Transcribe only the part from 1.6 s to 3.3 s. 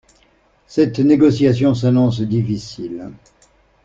s’annonce difficile.